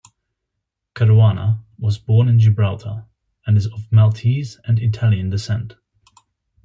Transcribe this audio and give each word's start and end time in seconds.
Caruana 0.95 1.63
was 1.77 1.99
born 1.99 2.27
in 2.27 2.39
Gibraltar 2.39 3.05
and 3.45 3.55
is 3.55 3.67
of 3.67 3.87
Maltese 3.91 4.59
and 4.65 4.79
Italian 4.79 5.29
descent. 5.29 5.75